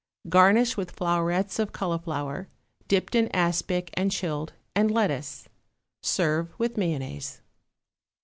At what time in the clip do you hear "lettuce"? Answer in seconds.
4.89-5.47